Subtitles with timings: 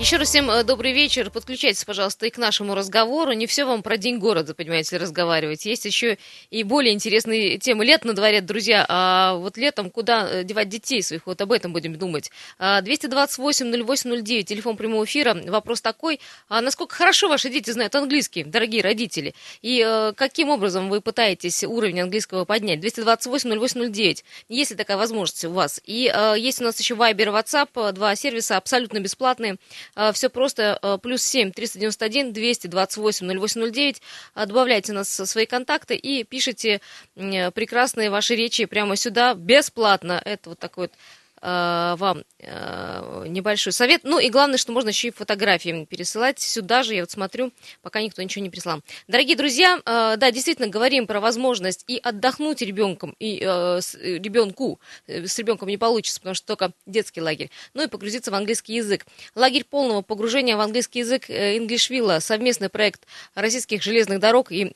[0.00, 1.28] Еще раз всем э, добрый вечер.
[1.28, 3.32] Подключайтесь, пожалуйста, и к нашему разговору.
[3.32, 5.66] Не все вам про День города, понимаете, разговаривать.
[5.66, 6.18] Есть еще
[6.50, 7.84] и более интересные темы.
[7.84, 8.86] Лет на дворе, друзья.
[8.88, 11.26] А вот летом куда э, девать детей своих?
[11.26, 12.30] Вот об этом будем думать.
[12.60, 15.34] 228-08-09, телефон прямого эфира.
[15.34, 16.20] Вопрос такой.
[16.48, 19.34] А насколько хорошо ваши дети знают английский, дорогие родители?
[19.62, 22.78] И э, каким образом вы пытаетесь уровень английского поднять?
[22.84, 24.22] 228-08-09.
[24.48, 25.80] Есть ли такая возможность у вас?
[25.84, 27.92] И есть у нас еще Viber WhatsApp.
[27.92, 29.56] Два сервиса абсолютно бесплатные.
[30.00, 34.00] А, Все просто а, плюс 7 391 228 0809.
[34.36, 36.80] Добавляйте нас свои контакты и пишите
[37.16, 40.22] прекрасные ваши речи прямо сюда бесплатно.
[40.24, 40.92] Это вот такой вот
[41.40, 44.02] вам э, небольшой совет.
[44.04, 46.94] Ну и главное, что можно еще и фотографии пересылать сюда же.
[46.94, 47.52] Я вот смотрю,
[47.82, 48.80] пока никто ничего не прислал.
[49.06, 54.80] Дорогие друзья, э, да, действительно говорим про возможность и отдохнуть ребенком, и ребенку.
[55.06, 57.50] С ребенком не получится, потому что только детский лагерь.
[57.74, 59.06] Ну и погрузиться в английский язык.
[59.34, 63.02] Лагерь полного погружения в английский язык Englishville, совместный проект
[63.34, 64.72] российских железных дорог и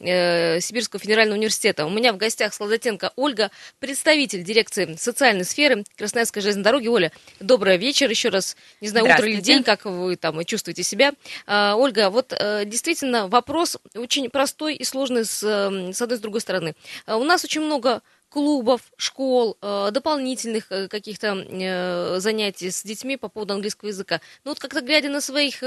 [0.60, 1.86] Сибирского федерального университета.
[1.86, 6.88] У меня в гостях Сладотенко Ольга, представитель дирекции социальной сферы Красноярской железной дороги.
[6.88, 8.56] Оля, добрый вечер еще раз.
[8.80, 11.12] Не знаю, утро или день, как вы там чувствуете себя.
[11.46, 16.22] А, Ольга, вот э, действительно вопрос очень простой и сложный с, с одной и с
[16.22, 16.74] другой стороны.
[17.06, 23.18] А, у нас очень много клубов, школ, э, дополнительных э, каких-то э, занятий с детьми
[23.18, 24.22] по поводу английского языка.
[24.44, 25.62] Но вот как-то глядя на своих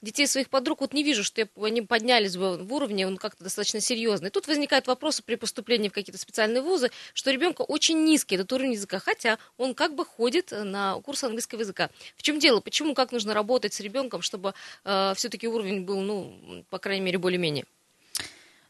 [0.00, 3.80] детей, своих подруг, вот не вижу, что они поднялись бы в уровне, он как-то достаточно
[3.80, 4.30] серьезный.
[4.30, 8.74] Тут возникают вопросы при поступлении в какие-то специальные вузы, что ребенка очень низкий этот уровень
[8.74, 11.90] языка, хотя он как бы ходит на курс английского языка.
[12.16, 12.60] В чем дело?
[12.60, 14.54] Почему, как нужно работать с ребенком, чтобы
[14.84, 17.64] все-таки уровень был, ну, по крайней мере, более-менее?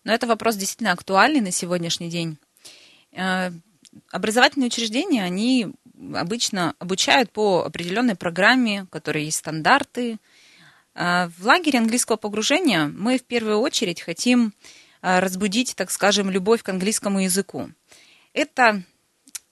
[0.05, 2.39] Но это вопрос действительно актуальный на сегодняшний день.
[3.15, 3.51] Э,
[4.11, 5.69] образовательные учреждения, они
[6.15, 10.19] обычно обучают по определенной программе, в которой есть стандарты.
[10.94, 14.53] Э, в лагере английского погружения мы в первую очередь хотим
[15.00, 17.71] э, разбудить, так скажем, любовь к английскому языку.
[18.33, 18.83] Это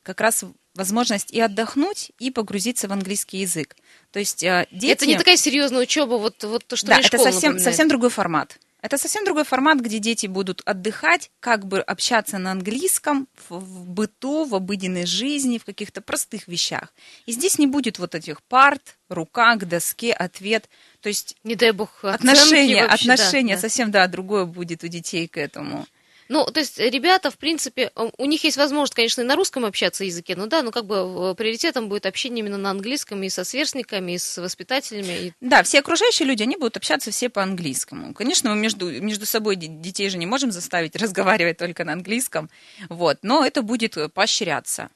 [0.03, 0.45] как раз
[0.75, 3.77] возможность и отдохнуть, и погрузиться в английский язык.
[4.11, 4.87] То есть дети...
[4.87, 8.59] Это не такая серьезная учеба, вот, вот то, что Да, это совсем, совсем другой формат.
[8.83, 13.89] Это совсем другой формат, где дети будут отдыхать, как бы общаться на английском в, в
[13.89, 16.93] быту, в обыденной жизни, в каких-то простых вещах.
[17.25, 20.69] И здесь не будет вот этих парт, рука к доске, ответ.
[21.01, 25.29] То есть не дай бог отношения, вообще, отношения да, совсем да другое будет у детей
[25.29, 25.87] к этому.
[26.33, 30.03] Ну, то есть ребята, в принципе, у них есть возможность, конечно, и на русском общаться
[30.03, 34.13] языке, но да, ну как бы приоритетом будет общение именно на английском и со сверстниками,
[34.13, 35.27] и с воспитателями.
[35.27, 35.33] И...
[35.43, 38.15] Да, все окружающие люди, они будут общаться все по-английскому.
[38.15, 42.49] Конечно, мы между, между собой детей же не можем заставить разговаривать только на английском,
[42.89, 44.89] вот, но это будет поощряться.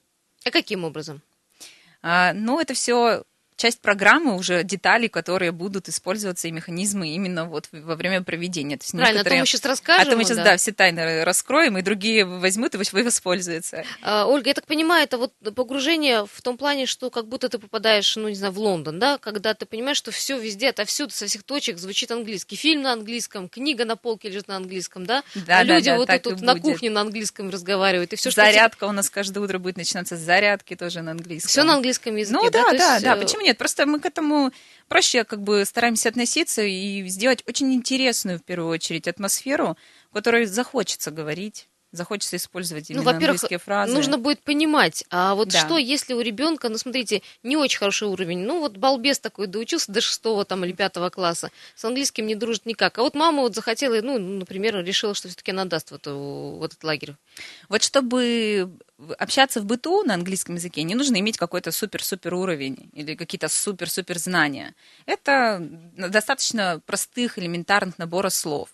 [0.46, 1.20] А каким образом?
[2.00, 3.24] А, ну, это все
[3.56, 8.76] часть программы уже детали, которые будут использоваться и механизмы именно вот во время проведения.
[8.76, 9.38] То есть Правильно, некоторые...
[9.38, 10.06] а то мы сейчас расскажем.
[10.06, 10.44] А то мы сейчас, да.
[10.44, 13.84] да, все тайны раскроем, и другие возьмут и воспользуются.
[14.02, 17.58] А, Ольга, я так понимаю, это вот погружение в том плане, что как будто ты
[17.58, 21.26] попадаешь, ну, не знаю, в Лондон, да, когда ты понимаешь, что все везде, отовсюду, со
[21.26, 22.56] всех точек звучит английский.
[22.56, 25.22] Фильм на английском, книга на полке лежит на английском, да?
[25.34, 28.12] Да, а да, люди да, вот тут на кухне на английском разговаривают.
[28.12, 28.88] И все, Зарядка что...
[28.88, 31.48] у нас каждое утро будет начинаться с зарядки тоже на английском.
[31.48, 32.64] Все на английском языке, ну, да?
[32.64, 33.04] Да, да, есть...
[33.04, 33.58] да, почему нет?
[33.58, 34.52] Просто мы к этому
[34.88, 39.76] проще как бы стараемся относиться и сделать очень интересную, в первую очередь, атмосферу,
[40.10, 43.94] в которой захочется говорить захочется использовать ну, именно ну, английские фразы.
[43.94, 45.58] Нужно будет понимать, а вот да.
[45.58, 49.90] что, если у ребенка, ну, смотрите, не очень хороший уровень, ну, вот балбес такой доучился
[49.92, 53.54] до шестого там или пятого класса, с английским не дружит никак, а вот мама вот
[53.54, 57.14] захотела, ну, например, решила, что все-таки она даст в, эту, в этот лагерь.
[57.68, 58.70] Вот чтобы
[59.18, 64.18] общаться в быту на английском языке, не нужно иметь какой-то супер-супер уровень или какие-то супер-супер
[64.18, 64.74] знания.
[65.04, 65.58] Это
[65.96, 68.70] достаточно простых, элементарных набора слов.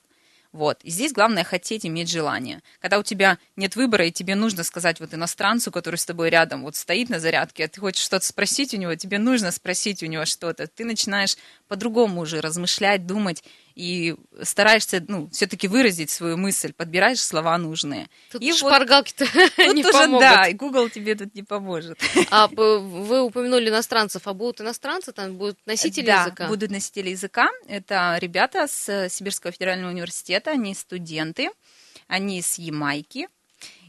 [0.53, 0.81] Вот.
[0.83, 2.61] И здесь главное хотеть, иметь желание.
[2.79, 6.63] Когда у тебя нет выбора, и тебе нужно сказать вот иностранцу, который с тобой рядом,
[6.63, 10.07] вот стоит на зарядке, а ты хочешь что-то спросить у него, тебе нужно спросить у
[10.07, 10.67] него что-то.
[10.67, 11.39] Ты начинаешь
[11.69, 13.43] по-другому уже размышлять, думать,
[13.75, 18.09] и стараешься, ну, все-таки выразить свою мысль, подбираешь слова нужные.
[18.31, 19.27] Тут и шпаргалки-то
[19.57, 20.21] вот, не уже, помогут.
[20.21, 21.99] Да, и Google тебе тут не поможет.
[22.31, 26.49] А вы упомянули иностранцев, а будут иностранцы, там будут носители да, языка?
[26.49, 27.49] будут носители языка.
[27.67, 31.51] Это ребята с Сибирского федерального университета, они студенты,
[32.07, 33.29] они с Ямайки,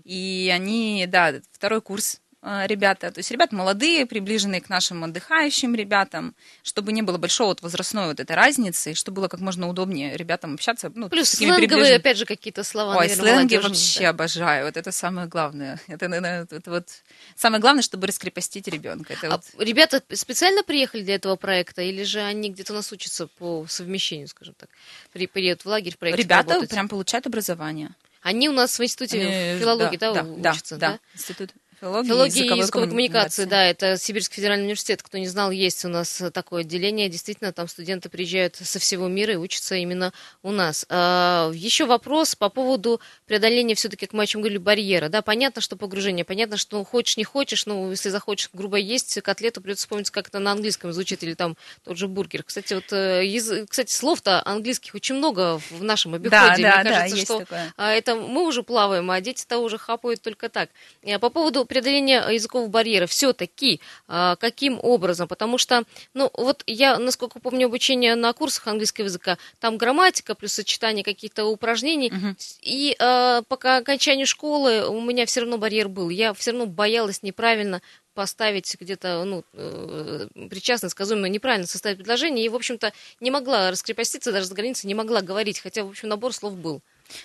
[0.03, 6.36] и они, да, второй курс ребята, то есть ребята молодые, приближенные к нашим отдыхающим ребятам,
[6.62, 10.18] чтобы не было большого вот возрастной вот этой разницы, и чтобы было как можно удобнее
[10.18, 10.92] ребятам общаться.
[10.94, 14.10] Ну, Плюс сленговые, приближен- опять же, какие-то слова, Ой, наверное, сленги вообще да.
[14.10, 14.66] обожаю.
[14.66, 15.80] Вот это самое главное.
[15.88, 16.88] Это, наверное, это вот
[17.36, 19.13] самое главное, чтобы раскрепостить ребенка.
[19.13, 23.28] Это А вот ребята специально приехали для этого проекта, или же они где-то нас учатся
[23.28, 24.69] по совмещению, скажем так,
[25.13, 26.69] при, приедут в лагерь в проекте ребята поработать?
[26.72, 27.92] прям получают образование.
[28.22, 31.00] Они у нас в институте Они- филологии, да, да, учатся, да, да?
[31.13, 31.50] Институт
[31.83, 35.03] филологии, Филология и языковой языковой коммуникации, да, это Сибирский федеральный университет.
[35.03, 37.09] Кто не знал, есть у нас э, такое отделение.
[37.09, 40.85] Действительно, там студенты приезжают со всего мира и учатся именно у нас.
[40.89, 45.09] А, Еще вопрос по поводу преодоления все-таки, как мы о чем говорили, барьера.
[45.09, 49.62] Да, понятно, что погружение, понятно, что хочешь, не хочешь, ну, если захочешь грубо есть котлету,
[49.62, 52.44] придется вспомнить, как это на английском звучит, или там тот же бургер.
[52.44, 56.31] Кстати, вот, э, язы- кстати, слов-то английских очень много в нашем обиходе.
[56.31, 57.74] Да, Мне да, да, кажется, есть что такое.
[57.77, 60.69] а это мы уже плаваем, а дети-то уже хапают только так.
[61.01, 65.27] Э, По поводу преодоления языкового барьера, все-таки каким образом?
[65.27, 65.83] Потому что,
[66.13, 71.45] ну, вот я, насколько помню, обучение на курсах английского языка, там грамматика плюс сочетание каких-то
[71.45, 72.37] упражнений, Мгм.
[72.61, 76.09] и э, по окончанию школы у меня все равно барьер был.
[76.09, 77.81] Я все равно боялась неправильно
[78.13, 84.31] поставить где-то, ну, э, причастно, сказуемо, неправильно составить предложение, и, в общем-то, не могла раскрепоститься,
[84.31, 86.81] даже за границей не могла говорить, хотя, в общем, набор слов был.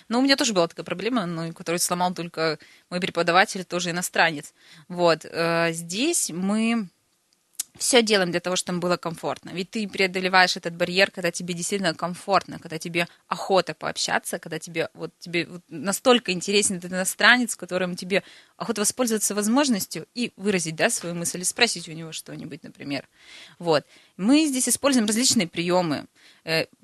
[0.07, 2.59] Ну, у меня тоже была такая проблема, ну, которую сломал только
[2.89, 4.53] мой преподаватель, тоже иностранец.
[4.87, 5.25] Вот.
[5.25, 6.89] э, Здесь мы
[7.79, 9.51] все делаем для того, чтобы было комфортно.
[9.51, 14.89] Ведь ты преодолеваешь этот барьер, когда тебе действительно комфортно, когда тебе охота пообщаться, когда тебе
[14.93, 18.23] вот тебе вот настолько интересен этот иностранец, которым тебе
[18.57, 23.07] охота воспользоваться возможностью и выразить, да, свою мысль, или спросить у него что-нибудь, например.
[23.59, 23.85] Вот.
[24.17, 26.05] Мы здесь используем различные приемы.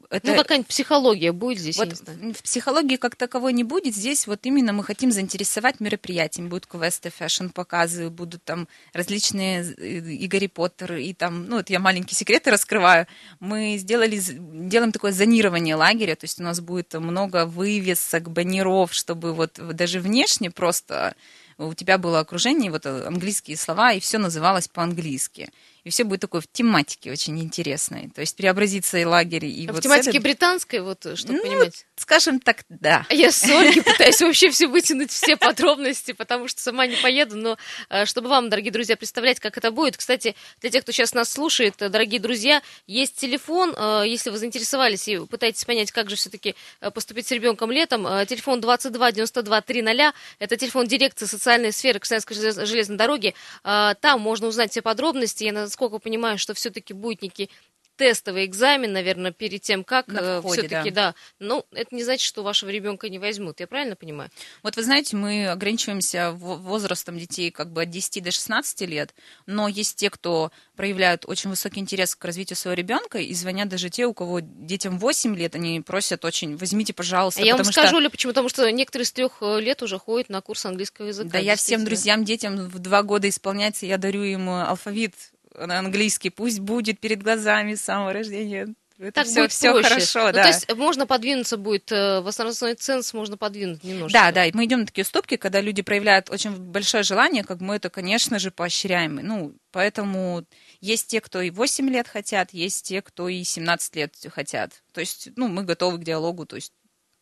[0.09, 0.27] Э, Это...
[0.27, 3.95] Ну, какая-нибудь психология будет здесь, Вот в психологии как таковой не будет.
[3.95, 6.47] Здесь вот именно мы хотим заинтересовать мероприятиями.
[6.47, 11.79] Будут квесты, фэшн-показы, будут там различные э, и Гарри Поттер, и там, ну, это я
[11.79, 13.07] маленькие секреты раскрываю.
[13.39, 19.33] Мы сделали, делаем такое зонирование лагеря, то есть у нас будет много вывесок, баннеров, чтобы
[19.33, 21.15] вот даже внешне просто
[21.57, 25.49] у тебя было окружение, вот э, английские слова, и все называлось по-английски.
[25.85, 28.09] И все будет такое в тематике очень интересной.
[28.13, 31.43] То есть преобразится и лагерь, и А вот в тематике этой- британской, вот, чтобы Ну,
[31.43, 31.85] понимать.
[31.95, 33.05] Скажем так, да.
[33.07, 37.37] А Я с Ольги пытаюсь вообще все вытянуть, все подробности, потому что сама не поеду,
[37.37, 37.57] но
[37.89, 39.95] э, чтобы вам, дорогие друзья, представлять, как это будет.
[39.95, 44.39] Кстати, для тех, кто сейчас нас слушает, э, дорогие друзья, есть телефон, э, если вы
[44.39, 46.55] заинтересовались и пытаетесь понять, как же все-таки
[46.95, 52.65] поступить с ребенком летом, э, телефон 22 92 300, это телефон дирекции социальной сферы желез-
[52.65, 53.35] железной дороги.
[53.63, 55.43] Э, Там можно узнать все подробности.
[55.43, 57.49] Я, насколько понимаю, что все-таки будет некий
[57.97, 61.15] тестовый экзамен, наверное, перед тем, как входе, все-таки, да.
[61.39, 63.59] Ну, это не значит, что вашего ребенка не возьмут.
[63.59, 64.29] Я правильно понимаю?
[64.63, 69.13] Вот вы знаете, мы ограничиваемся возрастом детей как бы от 10 до 16 лет,
[69.45, 73.89] но есть те, кто проявляют очень высокий интерес к развитию своего ребенка, и звонят даже
[73.89, 77.71] те, у кого детям 8 лет, они просят очень, возьмите, пожалуйста, А я вам потому
[77.71, 77.97] скажу, что...
[77.97, 78.31] Оля, почему?
[78.31, 81.29] Потому что некоторые с трех э, лет уже ходят на курс английского языка.
[81.29, 85.13] Да, я всем друзьям, детям в два года исполняется, я дарю им алфавит
[85.57, 88.73] английский, пусть будет перед глазами с самого рождения.
[88.97, 89.89] Это Так все, будет все проще.
[89.89, 90.41] хорошо, Ну, да.
[90.43, 94.13] То есть можно подвинуться будет, э, возрастной ценз можно подвинуть немножко.
[94.17, 97.59] Да, да, и мы идем на такие уступки, когда люди проявляют очень большое желание, как
[97.59, 99.15] мы это, конечно же, поощряем.
[99.15, 100.45] Ну, поэтому
[100.79, 104.81] есть те, кто и 8 лет хотят, есть те, кто и 17 лет хотят.
[104.93, 106.71] То есть, ну, мы готовы к диалогу, то есть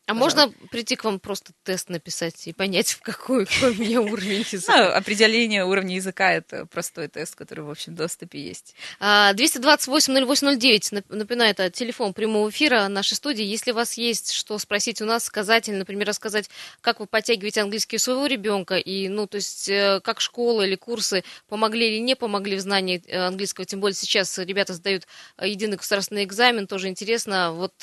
[0.05, 4.01] А можно прийти к вам просто тест написать и понять, в какой, какой у меня
[4.01, 4.93] уровень ну, языка?
[4.93, 8.75] определение уровня языка это простой тест, который в общем доступе есть.
[8.99, 13.45] А, 228-0809, нап- напоминаю, это телефон прямого эфира нашей студии.
[13.45, 16.49] Если у вас есть что спросить у нас, сказать, или, например, рассказать,
[16.81, 20.75] как вы подтягиваете английский у своего ребенка, и, ну, то есть, э, как школа или
[20.75, 25.07] курсы помогли или не помогли в знании э, английского, тем более сейчас ребята сдают
[25.37, 27.73] э, единый государственный экзамен, тоже интересно, вот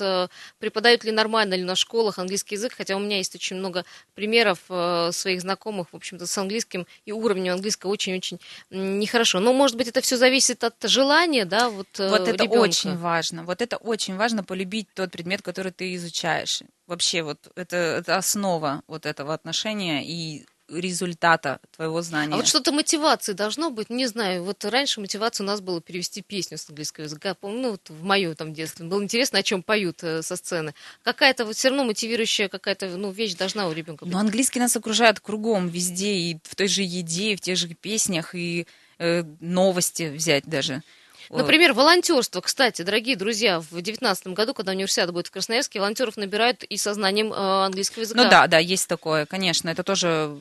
[0.59, 1.77] преподают ли нормально ли на
[2.11, 6.27] школах английский язык, хотя у меня есть очень много примеров э, своих знакомых, в общем-то,
[6.27, 8.39] с английским, и уровнем английского очень-очень
[8.71, 9.41] нехорошо.
[9.41, 12.61] Но, может быть, это все зависит от желания, да, вот, э, Вот это ребенка.
[12.61, 13.45] очень важно.
[13.45, 16.63] Вот это очень важно полюбить тот предмет, который ты изучаешь.
[16.87, 22.35] Вообще вот это, это основа вот этого отношения и результата твоего знания.
[22.35, 26.23] А вот что-то мотивации должно быть, не знаю, вот раньше мотивация у нас была перевести
[26.23, 29.63] песню с английского языка, помню, ну, вот в моем там детстве, было интересно, о чем
[29.63, 30.75] поют э, со сцены.
[31.03, 34.15] Какая-то вот все равно мотивирующая какая-то, ну, вещь должна у ребенка быть.
[34.15, 37.69] Но английский нас окружает кругом, везде, и в той же еде, и в тех же
[37.69, 38.67] песнях, и
[38.99, 40.83] э, новости взять даже.
[41.31, 42.41] Например, волонтерство.
[42.41, 46.93] Кстати, дорогие друзья, в 2019 году, когда универсиада будет в Красноярске, волонтеров набирают и со
[46.93, 48.25] знанием э, английского языка.
[48.25, 49.69] Ну да, да, есть такое, конечно.
[49.69, 50.41] Это тоже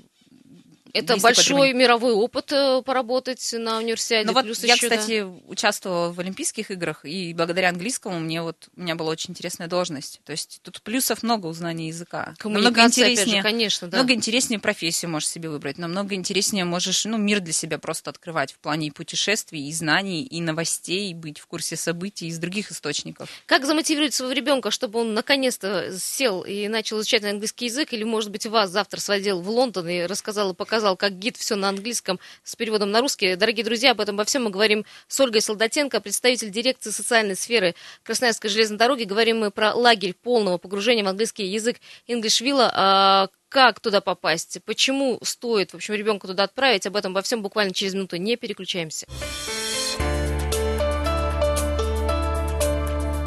[0.93, 4.27] Это большой мировой опыт э, поработать на универсиаде.
[4.27, 4.97] Ну вот Плюс я, еще, да.
[4.97, 9.67] кстати, участвовала в Олимпийских играх, и благодаря английскому мне вот у меня была очень интересная
[9.67, 10.21] должность.
[10.25, 12.33] То есть тут плюсов много у знания языка.
[12.43, 13.97] Намного Коммуникация, опять же, интереснее, конечно, да.
[13.97, 18.53] намного интереснее профессию можешь себе выбрать, намного интереснее можешь ну, мир для себя просто открывать
[18.53, 22.71] в плане и путешествий, и знаний, и новостей, и быть в курсе событий из других
[22.71, 23.29] источников.
[23.45, 28.31] Как замотивировать своего ребенка, чтобы он наконец-то сел и начал изучать английский язык, или, может
[28.31, 32.19] быть, вас завтра сводил в Лондон и рассказал и показал, как гид все на английском
[32.43, 33.35] с переводом на русский.
[33.35, 37.75] Дорогие друзья, об этом во всем мы говорим с Ольгой Солдатенко, представитель дирекции социальной сферы
[38.03, 39.03] Красноярской железной дороги.
[39.03, 43.29] Говорим мы про лагерь полного погружения в английский язык Инглишвилла.
[43.49, 47.73] Как туда попасть, почему стоит, в общем, ребенка туда отправить, об этом во всем буквально
[47.73, 48.17] через минуту.
[48.17, 49.07] Не переключаемся.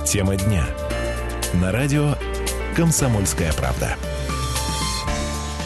[0.07, 0.65] Тема дня.
[1.55, 2.15] На радио
[2.77, 3.97] «Комсомольская правда».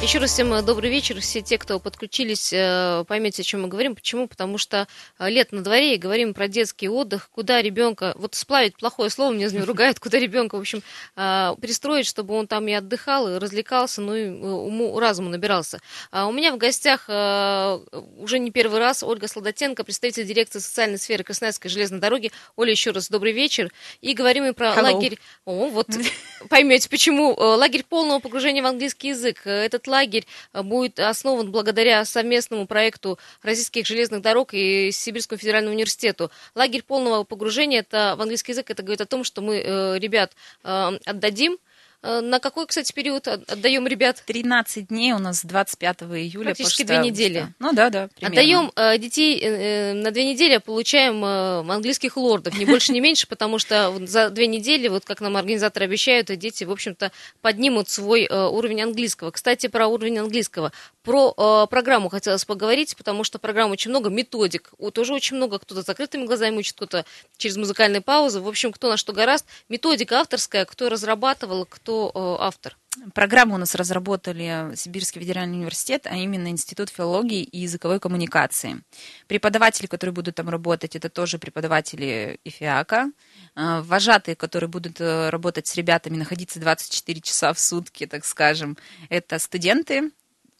[0.03, 1.19] Еще раз всем э, добрый вечер.
[1.21, 3.95] Все те, кто подключились, э, поймете, о чем мы говорим.
[3.95, 4.29] Почему?
[4.29, 4.87] Потому что
[5.19, 9.33] э, лет на дворе и говорим про детский отдых, куда ребенка, вот сплавить плохое слово,
[9.33, 10.83] мне ругают, куда ребенка, в общем,
[11.15, 15.81] пристроить, чтобы он там и отдыхал, и развлекался, ну и уму, разуму набирался.
[16.11, 21.25] А у меня в гостях уже не первый раз Ольга Сладотенко, представитель дирекции социальной сферы
[21.25, 22.33] Красноярской железной дороги.
[22.55, 23.73] Оля, еще раз добрый вечер.
[24.03, 24.83] И говорим мы про Hello.
[24.83, 25.19] лагерь.
[25.47, 25.89] О, вот
[26.51, 27.35] поймете, почему.
[27.35, 29.47] Лагерь полного погружения в английский язык.
[29.47, 36.31] Этот лагерь э, будет основан благодаря совместному проекту Российских железных дорог и Сибирскому федеральному университету.
[36.55, 40.33] Лагерь полного погружения это в английский язык это говорит о том, что мы э, ребят
[40.65, 41.59] э, отдадим.
[42.03, 44.23] Э, На какой, кстати, период от- отдаем ребят?
[44.27, 46.51] 13 дней у нас с 25 июля.
[46.51, 47.13] по Практически 6 две августа.
[47.13, 47.55] недели.
[47.59, 48.29] Ну да, да, примерно.
[48.41, 53.27] Отдаем э, детей э, на две недели, а получаем английских лордов, не больше, не меньше,
[53.27, 57.11] потому что за две недели, вот как нам организаторы обещают, дети, в общем-то,
[57.41, 59.31] поднимут свой уровень английского.
[59.31, 60.73] Кстати, про уровень английского.
[61.03, 64.71] Про программу хотелось поговорить, потому что программ очень много, методик.
[64.93, 67.05] Тоже очень много, кто-то закрытыми глазами учит, кто-то
[67.37, 68.41] через музыкальные паузы.
[68.41, 69.47] В общем, кто на что гораст.
[69.69, 72.77] Методика авторская, кто разрабатывал, кто э, автор.
[73.15, 78.83] Программу у нас разработали Сибирский федеральный университет, а именно Институт филологии и языковой коммуникации.
[79.27, 83.11] Преподаватели, которые будут там работать, это тоже преподаватели ИФИАКа.
[83.55, 88.79] А, Вожатые, которые будут э, работать с ребятами, находиться 24 часа в сутки, так скажем,
[89.11, 90.11] это студенты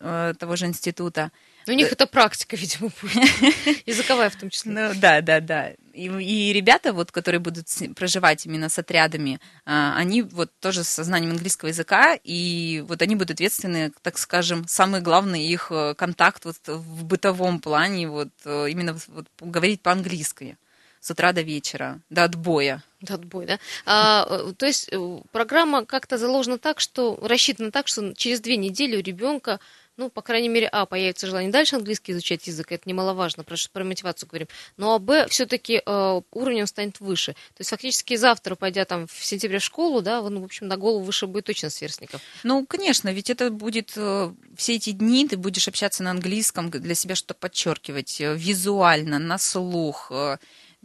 [0.01, 1.33] э, того же института.
[1.67, 3.83] Ну, у них это практика, видимо, будет.
[3.87, 4.73] Языковая в том числе.
[4.73, 5.73] Ну да, да, да.
[5.93, 11.03] И, и ребята, вот, которые будут проживать именно с отрядами, а, они вот тоже с
[11.03, 16.45] знанием английского языка, и вот они будут ответственны, так скажем, самый главный их э, контакт
[16.45, 20.59] вот в бытовом плане, вот э, именно вот, говорить по-английски
[21.01, 22.83] с утра до вечера, до отбоя.
[23.01, 23.59] Да, Отбой, да.
[23.85, 24.91] А, э, то есть
[25.31, 29.61] программа как-то заложена так, что рассчитана так, что через две недели у ребенка,
[29.97, 33.85] ну, по крайней мере, а, появится желание дальше английский изучать язык, это немаловажно, ш- про
[33.85, 34.49] мотивацию говорим.
[34.77, 37.33] Ну, а б, все-таки уровень он станет выше.
[37.33, 40.77] То есть фактически завтра, пойдя там в сентябре в школу, да, он, в общем, на
[40.77, 42.21] голову выше будет точно сверстников.
[42.43, 46.95] Ну, конечно, ведь это будет э, все эти дни ты будешь общаться на английском, для
[46.95, 50.09] себя что-то подчеркивать э, визуально, на слух.
[50.11, 50.37] э,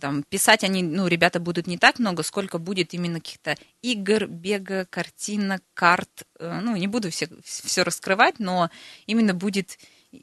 [0.02, 4.86] Там, писать они, ну, ребята будут не так много, сколько будет именно каких-то игр, бега,
[4.90, 6.10] картинок, карт.
[6.40, 8.70] Э, Ну, не буду все, все раскрывать, но
[9.06, 9.78] именно будет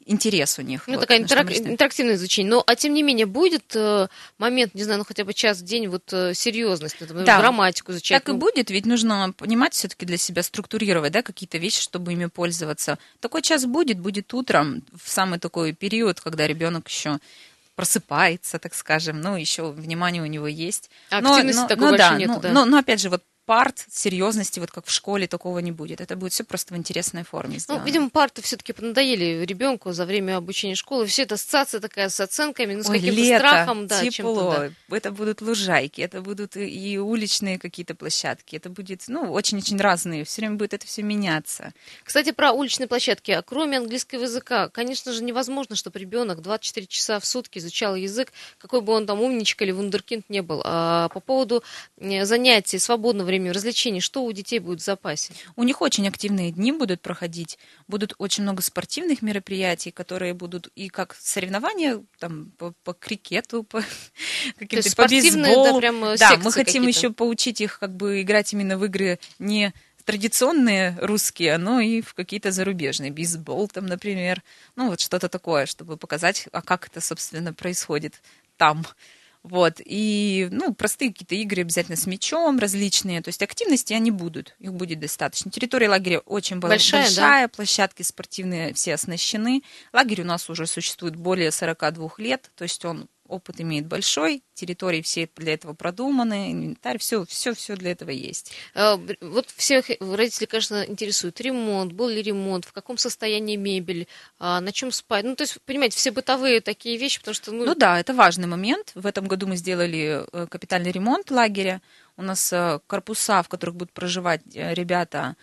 [0.05, 0.83] интерес у них.
[0.87, 1.71] Ну, вот, такая что интерак- считаем.
[1.71, 2.51] интерактивное изучение.
[2.51, 4.07] Но, а тем не менее, будет э,
[4.37, 7.39] момент, не знаю, ну хотя бы час в день, вот э, серьезность, например, Да.
[7.39, 8.19] грамматику изучать.
[8.23, 12.13] Так и ну, будет, ведь нужно понимать все-таки для себя, структурировать да, какие-то вещи, чтобы
[12.13, 12.99] ими пользоваться.
[13.19, 17.17] Такой час будет, будет утром, в самый такой период, когда ребенок еще
[17.79, 20.89] просыпается, так скажем, ну, еще внимание у него есть.
[21.11, 22.51] А Но- активности но- такой но да, нету, но, да.
[22.51, 26.01] но- но, опять же, вот парт, серьезности, вот как в школе, такого не будет.
[26.01, 27.83] Это будет все просто в интересной форме Ну, сделано.
[27.83, 31.07] видимо, парты все-таки надоели ребенку за время обучения школы.
[31.07, 34.53] Все это ассоциация такая с оценками, ну, с каким-то страхом, да, тепло,
[34.87, 34.95] да.
[34.95, 40.25] это будут лужайки, это будут и- и уличные какие-то площадки, это будет, ну, очень-очень разные,
[40.25, 41.73] все время будет это все меняться.
[42.03, 43.31] Кстати, про уличные площадки.
[43.31, 48.31] А Кроме английского языка, конечно же, невозможно, чтобы ребенок 24 часа в сутки изучал язык,
[48.59, 50.61] какой бы он там умничка или вундеркинд не был.
[50.63, 51.63] А по поводу
[51.97, 55.33] э, занятий, свободного времени, развлечений, что у детей будет в запасе?
[55.55, 60.89] У них очень активные дни будут проходить, будут очень много спортивных мероприятий, которые будут и
[60.89, 63.83] как соревнования там по, по крикету, по
[64.59, 65.79] каким-то по да, бейсболу.
[65.79, 69.19] прям, э, да, секции мы хотим еще поучить их как бы играть именно в игры
[69.39, 69.73] не
[70.09, 74.41] традиционные русские, но и в какие-то зарубежные, бейсбол там, например,
[74.75, 78.19] ну вот что-то такое, чтобы показать, а как это, собственно, происходит
[78.57, 78.85] там.
[79.43, 84.55] Вот, и, ну, простые какие-то игры обязательно с мячом, различные, то есть активности они будут,
[84.59, 85.49] их будет достаточно.
[85.49, 87.47] Территория лагеря очень большая, большая да?
[87.47, 89.63] площадки спортивные все оснащены.
[89.93, 95.01] Лагерь у нас уже существует более 42 лет, то есть он опыт имеет большой, территории
[95.01, 98.51] все для этого продуманы, инвентарь, все, все, все для этого есть.
[98.75, 104.07] А, вот всех родителей, конечно, интересует ремонт, был ли ремонт, в каком состоянии мебель,
[104.39, 105.23] а, на чем спать.
[105.23, 107.51] Ну, то есть, понимаете, все бытовые такие вещи, потому что...
[107.51, 107.65] Ну...
[107.65, 108.91] ну да, это важный момент.
[108.95, 111.81] В этом году мы сделали э, капитальный ремонт лагеря.
[112.17, 115.35] У нас э, корпуса, в которых будут проживать э, ребята,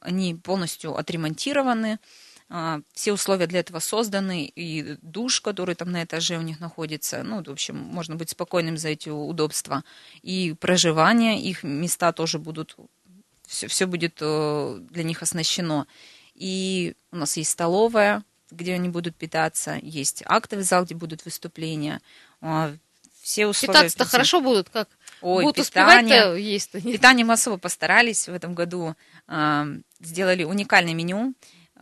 [0.00, 1.98] они полностью отремонтированы.
[2.54, 7.22] А, все условия для этого созданы, и душ, который там на этаже у них находится,
[7.22, 9.84] ну, в общем, можно быть спокойным за эти удобства.
[10.20, 12.76] И проживание, их места тоже будут,
[13.46, 15.86] все, все будет э, для них оснащено.
[16.34, 22.02] И у нас есть столовая, где они будут питаться, есть актовый зал, где будут выступления.
[22.42, 22.74] А,
[23.22, 23.78] все условия...
[23.78, 24.90] Питаться-то хорошо будут, как?
[25.22, 28.94] Ой, будут питание, есть Питание мы особо постарались в этом году.
[29.26, 29.64] Э,
[30.00, 31.32] сделали уникальное меню.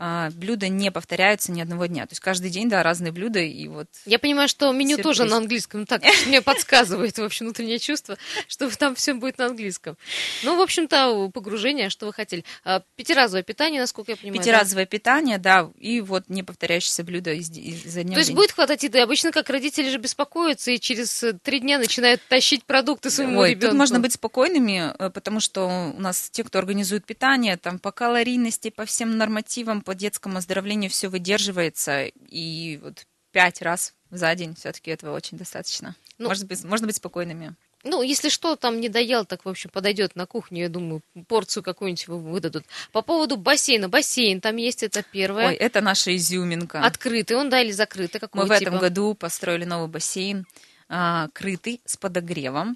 [0.03, 2.07] А, блюда не повторяются ни одного дня.
[2.07, 3.87] То есть каждый день, да, разные блюда, и вот...
[4.07, 5.05] Я понимаю, что меню сюрприз.
[5.05, 8.17] тоже на английском, так мне подсказывает, в общем, внутреннее чувство,
[8.49, 9.99] что там все будет на английском.
[10.43, 12.47] Ну, в общем-то, погружение, что вы хотели.
[12.65, 14.41] А, пятиразовое питание, насколько я понимаю.
[14.41, 14.89] Пятиразовое да?
[14.89, 19.01] питание, да, и вот не повторяющиеся блюда из, изо дня То есть будет хватать еды?
[19.01, 23.51] Обычно как родители же беспокоятся и через э, три дня начинают тащить продукты своему Ой,
[23.51, 23.73] ребенку.
[23.73, 27.93] тут можно быть спокойными, э, потому что у нас те, кто организует питание, там по
[27.93, 34.55] калорийности, по всем нормативам, по детскому оздоровлению, все выдерживается, и вот пять раз за день
[34.55, 35.97] все-таки этого очень достаточно.
[36.17, 37.57] Ну, Может быть, можно быть спокойными.
[37.83, 41.65] Ну, если что, там не доел, так, в общем, подойдет на кухню, я думаю, порцию
[41.65, 42.67] какую-нибудь выдадут.
[42.93, 43.89] По поводу бассейна.
[43.89, 45.49] Бассейн там есть, это первое.
[45.49, 46.85] Ой, это наша изюминка.
[46.85, 48.21] Открытый он, да, или закрытый?
[48.33, 48.47] Мы типа?
[48.47, 50.47] в этом году построили новый бассейн.
[50.93, 52.75] А, крытый с подогревом.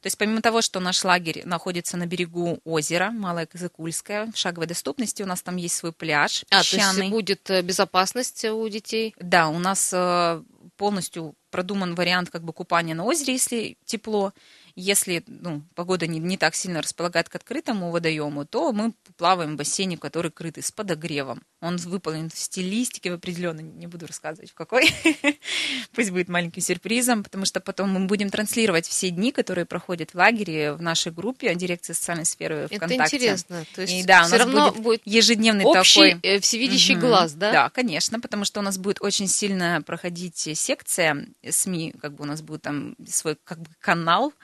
[0.00, 4.68] То есть помимо того, что наш лагерь находится на берегу озера Малая Казакульская, в шаговой
[4.68, 6.94] доступности, у нас там есть свой пляж а, песчаный.
[6.94, 9.16] то есть будет э, безопасность у детей?
[9.18, 10.44] Да, у нас э,
[10.76, 14.32] полностью продуман вариант как бы купания на озере, если тепло.
[14.76, 19.56] Если ну, погода не, не так сильно располагает к открытому водоему, то мы плаваем в
[19.56, 21.42] бассейне, который крытый с подогревом.
[21.62, 24.90] Он выполнен в стилистике в определенной, не буду рассказывать в какой.
[25.94, 30.16] Пусть будет маленьким сюрпризом, потому что потом мы будем транслировать все дни, которые проходят в
[30.16, 32.94] лагере в нашей группе дирекции социальной сферы ВКонтакте.
[32.94, 33.64] Это интересно.
[33.74, 36.20] То есть и, да, нас равно будет, будет ежедневный общий, такой...
[36.22, 37.06] Э, всевидящий угу.
[37.06, 37.52] глаз, да?
[37.52, 42.26] Да, конечно, потому что у нас будет очень сильно проходить секция СМИ, как бы у
[42.26, 44.34] нас будет там свой как бы канал,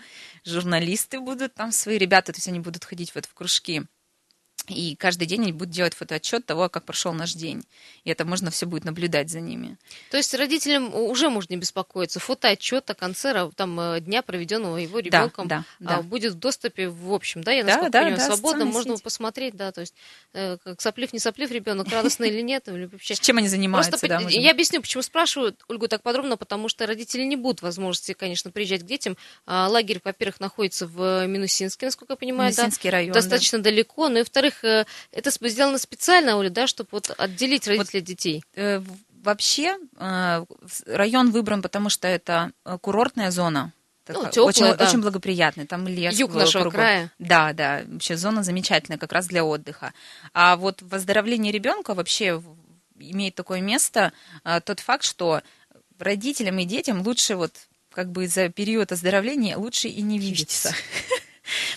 [0.47, 3.83] журналисты будут там свои ребята, то есть они будут ходить вот в кружки
[4.69, 7.65] и каждый день они будут делать фотоотчет того, как прошел наш день.
[8.05, 9.77] И это можно все будет наблюдать за ними.
[10.11, 12.21] То есть родителям уже можно не беспокоиться.
[12.21, 16.03] Фотоотчет о конце там, э, дня, проведенного его ребенком, да, да, да.
[16.03, 17.43] будет в доступе в общем.
[17.43, 19.05] Да, я насколько да, понимаю, да, свободно, можно сети.
[19.05, 19.95] посмотреть, да, то есть
[20.33, 22.69] э, как соплив, не соплив ребенок, радостный или нет.
[22.69, 23.15] Или вообще.
[23.15, 27.23] Чем они занимаются, Просто, да, Я объясню, почему спрашиваю Ольгу так подробно, потому что родители
[27.23, 29.17] не будут возможности, конечно, приезжать к детям.
[29.47, 33.65] А, лагерь, во-первых, находится в Минусинске, насколько я понимаю, Минусинский да, район, достаточно да.
[33.65, 34.09] далеко.
[34.09, 38.45] Ну и, во-вторых, э, это сделано специально, Оля, да, чтобы вот отделить родителей вот, детей?
[38.55, 38.83] Э,
[39.23, 40.45] вообще э,
[40.87, 43.73] район выбран, потому что это э, курортная зона.
[44.09, 44.85] Ну, теплая, очень, да.
[44.85, 45.67] очень благоприятный.
[45.67, 46.19] Там лес.
[46.19, 46.81] Юг нашего кругом.
[46.81, 47.13] края.
[47.19, 47.83] Да, да.
[47.87, 49.95] Вообще зона замечательная, как раз для отдыха.
[50.35, 52.43] А вот выздоровление ребенка вообще
[52.99, 54.13] имеет такое место,
[54.65, 55.41] тот факт, что
[55.99, 57.53] родителям и детям лучше вот
[57.93, 60.75] как бы за период оздоровления лучше и не видеться.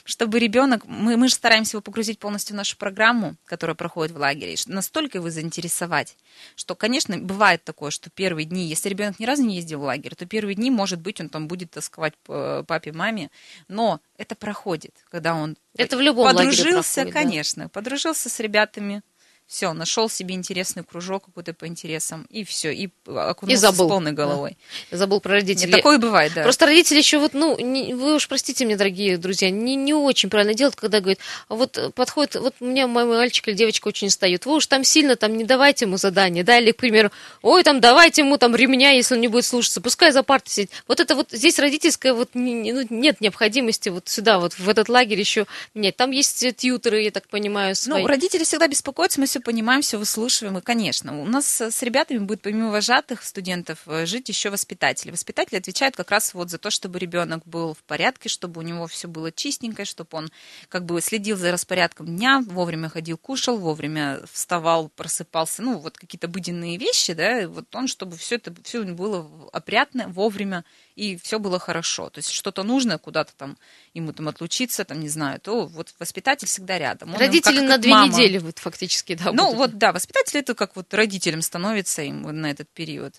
[0.05, 4.19] Чтобы ребенок, мы, мы же стараемся его погрузить полностью в нашу программу, которая проходит в
[4.19, 6.15] лагере, настолько его заинтересовать,
[6.55, 10.13] что, конечно, бывает такое, что первые дни, если ребенок ни разу не ездил в лагерь,
[10.15, 13.31] то первые дни, может быть, он там будет тосковать папе, маме,
[13.67, 17.69] но это проходит, когда он это в любом подружился, проходит, конечно, да?
[17.69, 19.01] подружился с ребятами,
[19.47, 23.85] все, нашел себе интересный кружок какой-то по интересам, и все, и окунулся и забыл.
[23.85, 24.57] с полной головой.
[24.89, 24.97] Да.
[24.97, 25.67] Забыл про родителей.
[25.67, 26.43] Нет, такое бывает, да.
[26.43, 30.29] Просто родители еще вот, ну, не, вы уж простите мне, дорогие друзья, не, не очень
[30.29, 34.07] правильно делают, когда говорят, а вот подходит, вот у меня мой мальчик или девочка очень
[34.07, 37.11] устают, вы уж там сильно там не давайте ему задание, да, или, к примеру,
[37.43, 40.71] ой, там давайте ему там ремня, если он не будет слушаться, пускай за партой сидит.
[40.87, 44.89] Вот это вот здесь родительская вот не, ну, нет необходимости вот сюда, вот в этот
[44.89, 45.95] лагерь еще менять.
[45.97, 48.01] Там есть тьютеры, я так понимаю, свои.
[48.01, 50.57] Ну, родители всегда беспокоятся, мы все понимаем, все выслушиваем.
[50.59, 55.11] И, конечно, у нас с ребятами будет помимо вожатых студентов э, жить еще воспитатели.
[55.11, 58.87] Воспитатели отвечают как раз вот за то, чтобы ребенок был в порядке, чтобы у него
[58.87, 60.31] все было чистенько, чтобы он
[60.69, 65.61] как бы следил за распорядком дня, вовремя ходил, кушал, вовремя вставал, просыпался.
[65.61, 70.63] Ну, вот какие-то обыденные вещи, да, вот он, чтобы все это все было опрятно, вовремя
[70.95, 72.09] и все было хорошо.
[72.09, 73.57] То есть что-то нужно, куда-то там
[73.93, 77.13] ему там отлучиться, там, не знаю, то вот воспитатель всегда рядом.
[77.13, 78.07] Он Родители как, на как две мама.
[78.07, 79.31] недели вот фактически, да.
[79.31, 83.13] Ну, вот, да, воспитатель это как вот родителям становится им вот на этот период.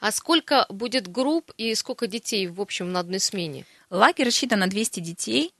[0.00, 3.66] А сколько будет групп и сколько детей, в общем, на одной смене?
[3.90, 5.52] Лагерь рассчитан на 200 детей.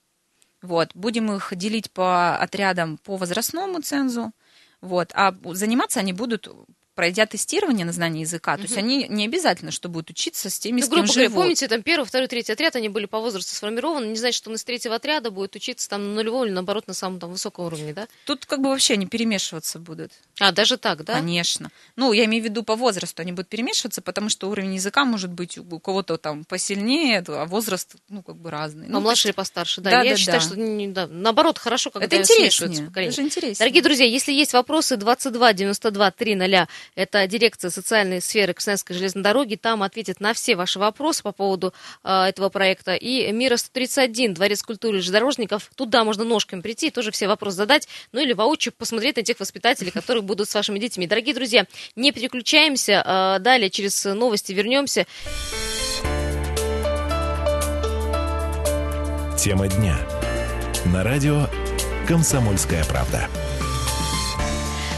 [0.62, 0.90] Вот.
[0.94, 4.32] Будем их делить по отрядам по возрастному цензу.
[4.80, 5.10] Вот.
[5.14, 6.48] А заниматься они будут
[6.94, 10.80] пройдя тестирование на знание языка, то есть они не обязательно, что будут учиться с теми,
[10.80, 11.30] ну, с кем грубо живут.
[11.30, 14.50] Говоря, помните, там первый, второй, третий отряд, они были по возрасту сформированы, не значит, что
[14.50, 17.66] он из третьего отряда будет учиться там на нулевом или, наоборот, на самом там высоком
[17.66, 18.08] уровне, да?
[18.26, 20.12] Тут как бы вообще не перемешиваться будут.
[20.40, 21.14] А, даже так, да?
[21.14, 21.70] Конечно.
[21.96, 25.30] Ну, я имею в виду по возрасту они будут перемешиваться, потому что уровень языка может
[25.30, 28.86] быть у кого-то там посильнее, а возраст, ну, как бы разный.
[28.88, 29.90] Ну, младше или постарше, да.
[29.90, 30.46] да я да, считаю, да.
[30.46, 32.90] что не, да, наоборот, хорошо, когда это интереснее.
[32.94, 33.58] Это интереснее.
[33.58, 39.56] Дорогие друзья, если есть вопросы, 22 92 300, это дирекция социальной сферы Красноярской железной дороги.
[39.56, 41.72] Там ответит на все ваши вопросы по поводу
[42.04, 42.94] э, этого проекта.
[42.94, 45.70] И Мира 131, Дворец культуры железнодорожников.
[45.74, 47.88] Туда можно ножками прийти и тоже все вопросы задать.
[48.12, 51.06] Ну или воочию посмотреть на тех воспитателей, которые будут с вашими детьми.
[51.06, 51.66] Дорогие друзья,
[51.96, 53.02] не переключаемся.
[53.04, 55.06] Э, далее через новости вернемся.
[59.38, 59.98] Тема дня.
[60.86, 61.48] На радио
[62.06, 63.28] «Комсомольская правда».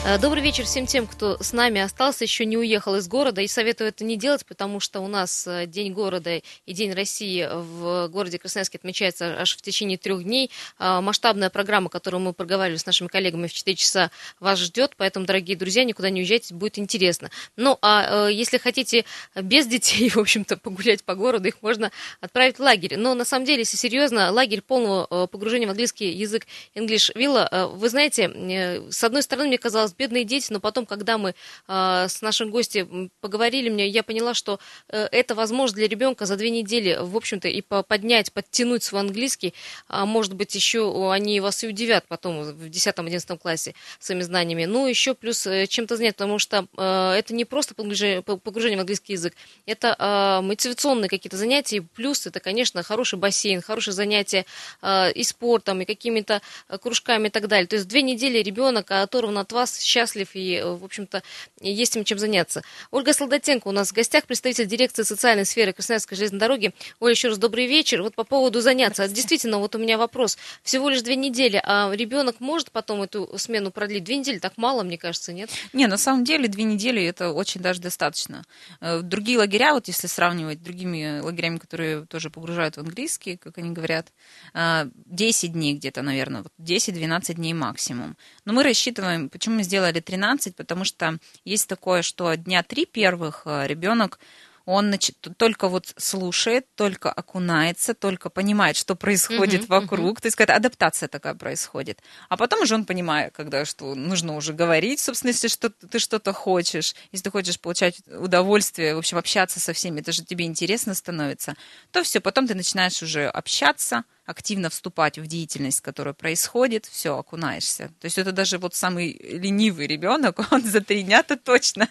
[0.07, 3.41] Э, добрый вечер всем тем, кто с нами остался, еще не уехал из города.
[3.41, 7.49] И советую это не делать, потому что у нас э, День города и День России
[7.51, 10.51] в городе Красноярске отмечается аж в течение трех дней.
[10.79, 14.93] Э, масштабная программа, которую мы проговаривали с нашими коллегами в 4 часа, вас ждет.
[14.99, 17.31] Поэтому, дорогие друзья, никуда не уезжайте, будет интересно.
[17.57, 21.91] Ну, а если хотите без детей, в общем-то, погулять по городу, их можно
[22.21, 22.99] отправить в лагерь.
[22.99, 27.89] Но, на самом деле, если серьезно, лагерь полного погружения в английский язык English Villa, вы
[27.89, 31.35] знаете, с одной стороны, мне казалось, бедные дети, но потом, когда мы
[31.69, 36.37] э, с нашим гостем поговорили, мне я поняла, что э, это возможно для ребенка за
[36.37, 39.55] две недели, в общем-то, и поднять, подтянуть свой английский,
[39.89, 44.65] а может быть, еще они вас и удивят потом в 10-11 классе своими знаниями.
[44.65, 48.81] Ну, еще плюс э, чем-то занять, потому что э, это не просто погружение, погружение в
[48.81, 49.35] английский язык,
[49.67, 54.47] это э, мотивационные какие-то занятия, плюс это, конечно, хороший бассейн, хорошие занятия
[54.83, 57.67] э, и спортом, и какими-то э, кружками и так далее.
[57.67, 61.23] То есть две недели ребенок, оторван от вас, счастлив и, э, в общем-то,
[61.61, 62.63] есть им чем заняться.
[62.91, 66.73] Ольга Солдатенко у нас в гостях, представитель дирекции социальной сферы Красноярской железной дороги.
[67.01, 68.03] Оля, еще раз добрый вечер.
[68.03, 69.07] Вот по поводу заняться.
[69.09, 70.39] Действительно, вот у меня вопрос.
[70.63, 74.05] Всего лишь две недели, а ребенок может потом эту смену продлить?
[74.05, 75.51] Две недели так мало, мне кажется, нет?
[75.73, 78.45] Не, на самом деле две недели это очень даже достаточно.
[78.81, 83.59] Э, другие лагеря, вот если сравнивать с другими лагерями, которые тоже погружают в английский, как
[83.59, 84.13] они говорят,
[84.55, 88.17] 10 э, дней где-то, наверное, 10-12 дней максимум.
[88.45, 93.43] Но мы рассчитываем, почему мы сделали 13, потому что есть такое, что дня три первых
[93.47, 94.19] э, ребенок
[94.67, 100.19] он значит, только вот слушает, только окунается, только понимает, что происходит uh-huh, вокруг.
[100.19, 100.23] Uh-huh.
[100.23, 102.01] То есть какая-то адаптация такая происходит.
[102.29, 106.33] А потом уже он понимает, когда что нужно уже говорить, собственно, если что ты что-то
[106.33, 110.95] хочешь, если ты хочешь получать удовольствие, в общем, общаться со всеми, это же тебе интересно
[110.95, 111.55] становится,
[111.91, 117.89] то все, потом ты начинаешь уже общаться, активно вступать в деятельность, которая происходит, все, окунаешься.
[118.01, 121.89] То есть это даже вот самый ленивый ребенок, он за три дня-то точно,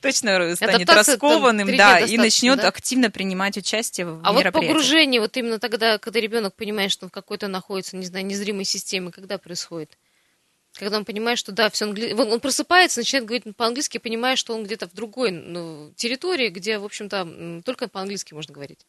[0.00, 2.68] точно станет раскованным, да, и начнет да?
[2.68, 4.28] активно принимать участие в а.
[4.28, 8.06] А вот погружение, вот именно тогда, когда ребенок понимает, что он в какой-то находится, не
[8.06, 9.98] знаю, незримой системе, когда происходит?
[10.74, 12.12] Когда он понимает, что да, все англи...
[12.12, 16.84] он просыпается, начинает говорить по-английски, понимая, что он где-то в другой ну, территории, где, в
[16.84, 18.84] общем-то, только по-английски можно говорить.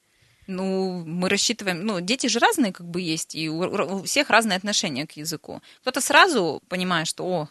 [0.48, 4.58] Ну, мы рассчитываем, ну, дети же разные как бы есть, и у, у всех разное
[4.58, 5.62] отношение к языку.
[5.82, 7.50] Кто-то сразу понимает, что, о,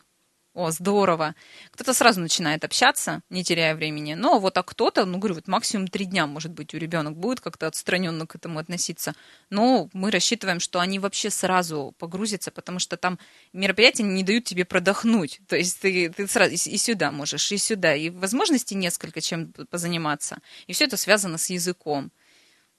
[0.56, 1.34] о, здорово.
[1.72, 4.14] Кто-то сразу начинает общаться, не теряя времени.
[4.14, 7.40] Но вот а кто-то, ну, говорю, вот максимум три дня, может быть, у ребенка будет
[7.40, 9.14] как-то отстраненно к этому относиться.
[9.50, 13.18] Но мы рассчитываем, что они вообще сразу погрузятся, потому что там
[13.52, 15.40] мероприятия не дают тебе продохнуть.
[15.46, 17.94] То есть ты, ты сразу и, и сюда можешь, и сюда.
[17.94, 20.38] И возможностей несколько, чем позаниматься.
[20.66, 22.10] И все это связано с языком.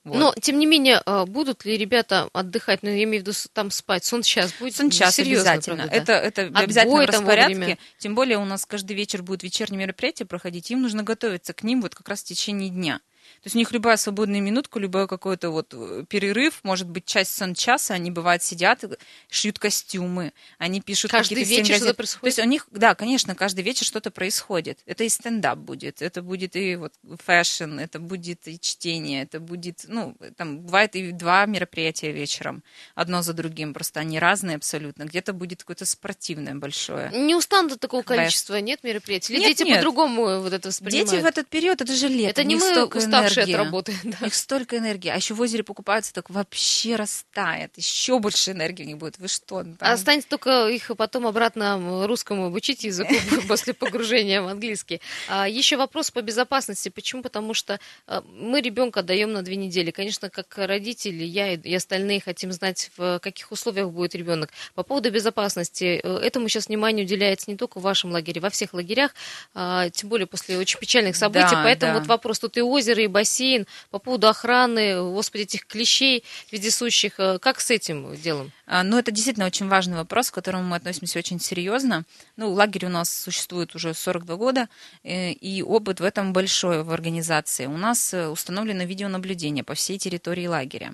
[0.07, 0.17] Вот.
[0.17, 3.71] Но, тем не менее, а, будут ли ребята отдыхать, ну, я имею в виду там
[3.71, 4.75] спать, сон сейчас будет?
[4.75, 5.87] Сон час Серьезно, обязательно.
[5.87, 6.01] Правда, да?
[6.01, 7.77] Это, это обязательно в распорядке.
[7.97, 11.81] Тем более у нас каждый вечер будет вечернее мероприятие проходить, им нужно готовиться к ним
[11.81, 13.01] вот как раз в течение дня.
[13.41, 17.35] То есть у них любая свободная минутка, любой какой-то вот э, перерыв, может быть, часть
[17.35, 18.83] сончаса, они бывают сидят,
[19.29, 22.39] шьют костюмы, они пишут Каждый вечер что-то То есть происходит?
[22.39, 24.79] у них, да, конечно, каждый вечер что-то происходит.
[24.85, 26.93] Это и стендап будет, это будет и вот
[27.25, 32.63] fashion, это будет и чтение, это будет, ну, там бывает и два мероприятия вечером,
[32.95, 35.03] одно за другим, просто они разные абсолютно.
[35.03, 37.11] Где-то будет какое-то спортивное большое.
[37.13, 39.33] Не устанут от такого количества, нет мероприятий?
[39.33, 41.09] Или Нет, дети по-другому вот это воспринимают?
[41.09, 42.29] Дети в этот период, это же лето.
[42.29, 43.95] Это не мы столько уставшие от работы.
[44.03, 44.17] да.
[44.21, 45.09] У них столько энергии.
[45.09, 47.71] А еще в озере покупаются, так вообще растает.
[47.77, 49.19] Еще больше энергии у них будет.
[49.19, 49.63] Вы что?
[49.63, 53.13] там- Останется только их потом обратно русскому обучить языку
[53.47, 55.01] после погружения в английский.
[55.27, 56.89] А, еще вопрос по безопасности.
[56.89, 57.21] Почему?
[57.21, 59.91] Потому что а, мы ребенка даем на две недели.
[59.91, 64.51] Конечно, как родители, я и и остальные хотим знать, в каких условиях будет ребенок.
[64.73, 68.73] По поводу безопасности, э, этому сейчас внимание уделяется не только в вашем лагере, во всех
[68.73, 69.13] лагерях,
[69.53, 71.51] а, тем более после очень печальных событий.
[71.51, 71.99] Да, Поэтому да.
[71.99, 73.65] вот вопрос тут и озеро, и бассейн.
[73.91, 77.19] По поводу охраны, господи, этих клещей вездесущих.
[77.19, 78.51] э, Как с этим делом?
[78.65, 82.03] А, Ну, это действительно очень важный вопрос, к которому мы относимся очень серьезно.
[82.35, 84.69] Ну, лагерь у нас существует уже 42 года,
[85.03, 87.65] э, и опыт в этом большой в организации.
[87.65, 90.93] У нас э, установлено видеонаблюдение по всей территории лагеря.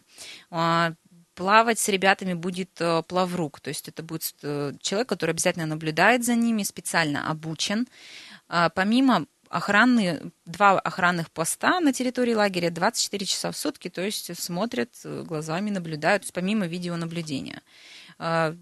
[0.51, 0.93] А,
[1.35, 4.35] Плавать с ребятами будет плаврук, то есть это будет
[4.81, 7.87] человек, который обязательно наблюдает за ними, специально обучен.
[8.49, 14.35] А, Помимо охраны, два охранных поста на территории лагеря 24 часа в сутки, то есть
[14.39, 17.61] смотрят э, глазами, наблюдают, то есть помимо видеонаблюдения.
[18.17, 18.55] А,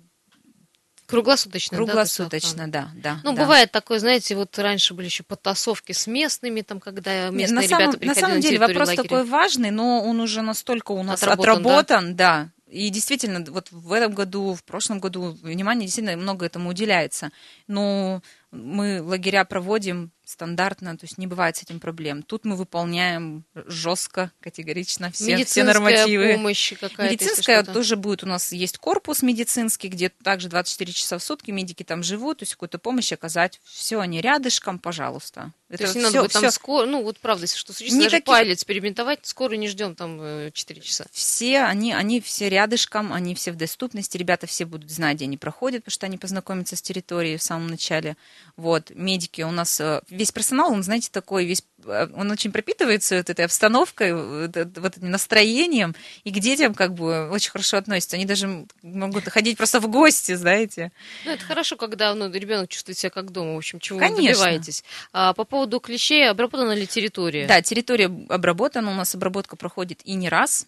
[1.07, 3.19] Круглосуточно, да, Круглосуточно, да, да.
[3.23, 3.41] Ну, да.
[3.41, 7.91] бывает такое, знаете, вот раньше были еще потасовки с местными, там, когда местные на самом,
[7.91, 9.03] ребята на приходили самом на деле вопрос лагеря.
[9.03, 12.49] такой важный, но он уже настолько у нас Отработан, отработан, да.
[12.67, 17.31] И действительно, вот в этом году, в прошлом году внимание действительно много этому уделяется.
[17.67, 22.23] Но мы лагеря проводим стандартно, то есть не бывает с этим проблем.
[22.23, 26.33] Тут мы выполняем жестко, категорично все, все нормативы.
[26.33, 28.23] помощь какая-то, Медицинская тоже будет.
[28.23, 32.43] У нас есть корпус медицинский, где также 24 часа в сутки медики там живут, то
[32.43, 33.59] есть какую-то помощь оказать.
[33.63, 35.51] Все, они рядышком, пожалуйста.
[35.69, 38.07] То есть не надо будет там всё- скоро, ну вот правда, если что случится, даже
[38.07, 41.05] Никаких- палец перебинтовать, скоро не ждем там э, 4 часа.
[41.11, 45.37] все, они, они все рядышком, они все в доступности, ребята все будут знать, где они
[45.37, 48.17] проходят, потому что они познакомятся с территорией в самом начале.
[48.57, 53.15] Вот, медики у нас, э, весь персонал, он, знаете, такой, весь, э, он очень пропитывается
[53.17, 57.77] вот этой обстановкой, вот, эт- вот этим настроением, и к детям как бы очень хорошо
[57.77, 58.17] относятся.
[58.17, 60.91] Они даже могут ходить просто в гости, знаете.
[61.25, 64.27] Ну, это хорошо, когда ну, ребенок чувствует себя как дома, в общем, чего вы Конечно.
[64.27, 64.83] добиваетесь.
[65.13, 67.47] А по поводу клещей, обработана ли территория?
[67.47, 70.67] Да, территория обработана, у нас обработка проходит и не раз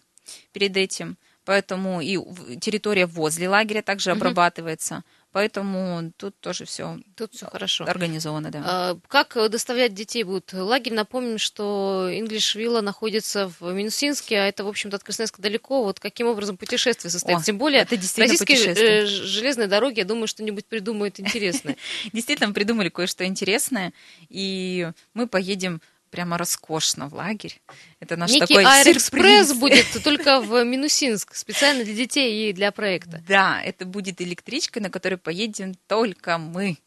[0.52, 2.16] перед этим, поэтому и
[2.60, 4.18] территория возле лагеря также Мгм.
[4.18, 5.02] обрабатывается,
[5.34, 7.84] поэтому тут тоже все Тут все хорошо.
[7.84, 8.62] организовано, да.
[8.64, 10.52] А, Как доставлять детей будут?
[10.52, 15.82] Лагерь, напомним, что English Villa находится в Минусинске, а это, в общем-то, от Красноярска далеко.
[15.82, 17.42] Вот каким образом путешествие состоится?
[17.42, 21.76] О, Тем более, это российские э, железные дороги, я думаю, что-нибудь придумают интересное.
[22.12, 23.92] Действительно, придумали кое-что интересное,
[24.28, 25.82] и мы поедем
[26.14, 27.60] прямо роскошно в лагерь.
[27.98, 33.20] Это наш Некий такой аэроэкспресс будет только в Минусинск, специально для детей и для проекта.
[33.26, 36.78] Да, это будет электричка, на которой поедем только мы.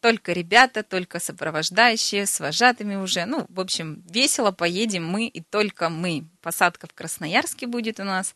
[0.00, 3.24] Только ребята, только сопровождающие, с вожатыми уже.
[3.26, 6.24] Ну, в общем, весело поедем мы и только мы.
[6.40, 8.34] Посадка в Красноярске будет у нас.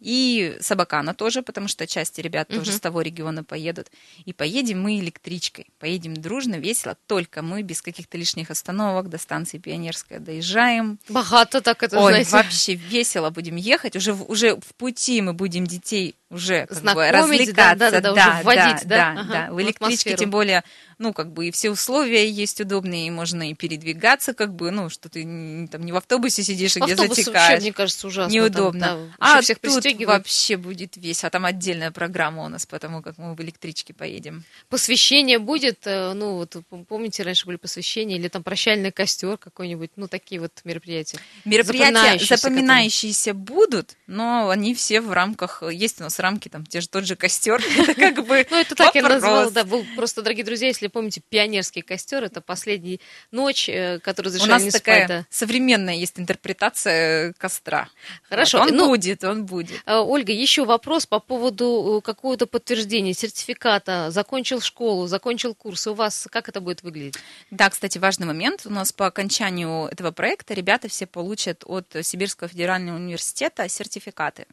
[0.00, 2.76] И Собакана тоже, потому что части ребят тоже Мгм.
[2.76, 3.92] с того региона поедут.
[4.24, 5.66] И поедем мы электричкой.
[5.78, 10.98] Поедем дружно, весело, только мы, без каких-то лишних остановок до станции Пионерская доезжаем.
[11.08, 12.30] Богато так это, Ой, знаете.
[12.32, 13.94] вообще весело будем ехать.
[13.94, 17.54] Уже, уже в пути мы будем детей уже как бы развлекаться.
[17.76, 18.96] да, да, да, уже вводить, да?
[19.14, 19.50] да, Ага, да.
[19.50, 20.16] в В электричке, атмосферу.
[20.18, 20.64] тем более,
[20.98, 24.88] ну, как бы и все условия есть удобные, и можно и передвигаться, как бы, ну,
[24.90, 25.22] что ты
[25.70, 27.62] там не в автобусе сидишь, и где Автобус вообще, затекаешь.
[27.62, 28.32] мне кажется, ужасно.
[28.34, 28.86] Неудобно.
[28.86, 31.30] Там, да, а всех тут вообще будет весело.
[31.30, 34.44] Там отдельная программа у нас, потому как мы в электричке поедем.
[34.68, 39.90] Посвящение будет, э, ну, вот пом- помните, раньше были посвящения, или там прощальный костер какой-нибудь,
[39.96, 41.18] ну, такие вот мероприятия.
[41.44, 46.80] Мероприятия Запоминающиеся, запоминающиеся будут, но они все в рамках, есть у нас рамки, там, те
[46.80, 50.22] же тот же костер, это как бы Ну, это так я назвала, да, был просто,
[50.22, 52.98] дорогие друзья, если помните, пионерский костер, это последняя
[53.30, 57.88] ночь, э, которую У разрешали нас такая современная есть интерпретация костра.
[58.28, 59.82] Хорошо, он ну, будет, он будет.
[59.86, 64.10] Э, Ольга, еще вопрос по поводу э, какого-то подтверждения, сертификата.
[64.10, 65.90] Закончил школу, закончил курсы.
[65.90, 67.18] У вас как это будет выглядеть?
[67.50, 68.62] Да, кстати, важный момент.
[68.64, 74.46] У нас по окончанию этого проекта ребята все получат от Сибирского федерального университета сертификаты.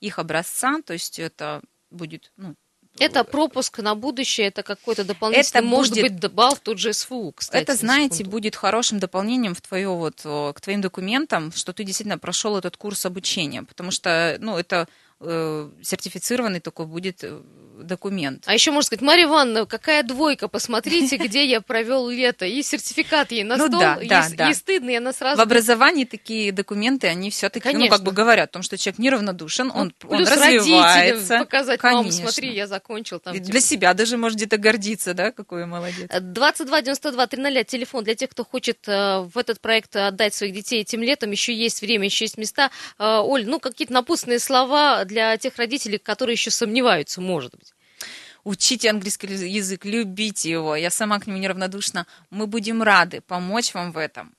[0.00, 2.54] Их образца, то есть это будет ну,
[2.98, 6.92] Это пропуск на будущее, это какой-то дополнительный, Это может будет- быть, бал в тот же
[6.92, 7.62] СФУ, кстати.
[7.62, 12.18] Это, на знаете, будет хорошим дополнением в твое вот, к твоим документам, что ты действительно
[12.18, 14.86] прошел этот курс обучения, потому что, ну, это э,
[15.82, 17.40] сертифицированный такой будет э,
[17.82, 18.44] документ.
[18.46, 22.46] А еще можно сказать, Марья Ивановна, какая двойка, посмотрите, где я провел лето.
[22.46, 24.46] И сертификат ей на Ну стол, да, да, с- да.
[24.48, 25.38] ей стыдно, и она сразу...
[25.38, 29.70] В образовании такие документы, они все-таки, ну, как бы говорят о том, что человек неравнодушен,
[29.70, 31.10] он, Ну, он плюс развивается.
[31.10, 32.22] родителям показать, мам, Конечно.
[32.22, 33.34] смотри, я закончил там.
[33.34, 33.50] И типа.
[33.50, 36.10] Для себя даже может где-то гордиться, да, какой молодец.
[36.20, 40.80] 22 92 300 телефон для тех, кто хочет э, в этот проект отдать своих детей
[40.80, 41.30] этим летом.
[41.30, 42.70] Еще есть время, еще есть места.
[42.98, 47.72] Э, Оль, ну какие-то напутственные слова для тех родителей, которые еще сомневаются, может быть.
[48.44, 50.74] Учите английский язык, любите его.
[50.74, 52.06] Я сама к нему неравнодушна.
[52.30, 54.34] Мы будем рады помочь вам в этом.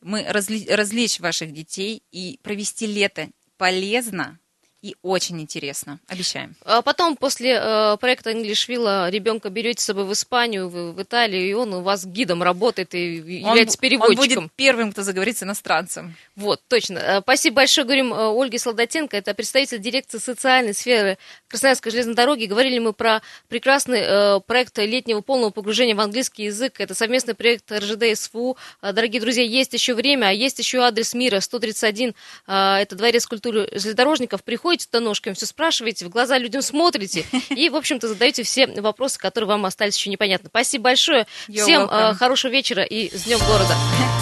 [0.00, 4.38] Мы разли- развлечь ваших детей и провести лето полезно
[4.82, 6.00] и очень интересно.
[6.08, 6.56] Обещаем.
[6.64, 11.48] А потом, после э, проекта Инглишвилла, ребенка берете с собой в Испанию, в, в Италию,
[11.48, 14.18] и он у вас гидом работает и является он, переводчиком.
[14.20, 16.16] он будет первым, кто заговорит с иностранцем.
[16.34, 16.98] Вот, точно.
[16.98, 21.16] Э, Спасибо большое, говорим э, Ольге Солдатенко, это представитель дирекции социальной сферы
[21.46, 22.46] Красноярской железной дороги.
[22.46, 26.80] Говорили мы про прекрасный э, проект летнего полного погружения в английский язык.
[26.80, 28.56] Это совместный проект РЖД и СФУ.
[28.82, 32.16] Э, Дорогие друзья, есть еще время, а есть еще адрес мира 131.
[32.48, 34.42] э, Это дворец культуры железнодорожников.
[34.42, 39.18] Приходите туда ножками, все спрашиваете, в глаза людям смотрите и, в общем-то, задаете все вопросы,
[39.18, 40.48] которые вам остались еще непонятны.
[40.48, 41.26] Спасибо большое.
[41.48, 42.14] You're Всем э, welcome.
[42.14, 43.74] хорошего вечера и с Днем города.